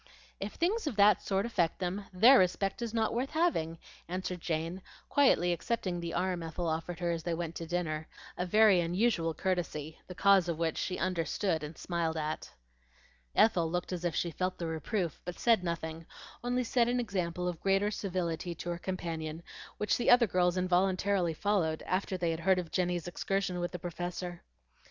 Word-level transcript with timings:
"If 0.39 0.53
things 0.53 0.87
of 0.87 0.95
that 0.95 1.21
sort 1.21 1.45
affect 1.45 1.77
them, 1.77 2.05
their 2.11 2.39
respect 2.39 2.81
is 2.81 2.91
not 2.91 3.13
worth 3.13 3.29
having," 3.29 3.77
answered 4.07 4.41
Jane, 4.41 4.81
quietly 5.09 5.53
accepting 5.53 5.99
the 5.99 6.15
arm 6.15 6.41
Ethel 6.41 6.65
offered 6.67 6.97
her 6.97 7.11
as 7.11 7.21
they 7.21 7.35
went 7.35 7.53
to 7.57 7.67
dinner, 7.67 8.07
a 8.35 8.43
very 8.47 8.79
unusual 8.81 9.35
courtesy, 9.35 9.99
the 10.07 10.15
cause 10.15 10.49
of 10.49 10.57
which 10.57 10.79
she 10.79 10.97
understood 10.97 11.61
and 11.61 11.77
smiled 11.77 12.17
at. 12.17 12.51
Ethel 13.35 13.69
looked 13.69 13.93
as 13.93 14.03
if 14.03 14.15
she 14.15 14.31
felt 14.31 14.57
the 14.57 14.65
reproof, 14.65 15.21
but 15.23 15.37
said 15.37 15.63
nothing, 15.63 16.07
only 16.43 16.63
set 16.63 16.87
an 16.87 16.99
example 16.99 17.47
of 17.47 17.61
greater 17.61 17.91
civility 17.91 18.55
to 18.55 18.71
her 18.71 18.79
companion, 18.79 19.43
which 19.77 19.97
the 19.97 20.09
other 20.09 20.25
girls 20.25 20.57
involuntarily 20.57 21.35
followed, 21.35 21.83
after 21.85 22.17
they 22.17 22.31
had 22.31 22.39
heard 22.39 22.57
of 22.57 22.71
Jenny's 22.71 23.07
excursion 23.07 23.59
with 23.59 23.71
the 23.71 23.77
Professor. 23.77 24.41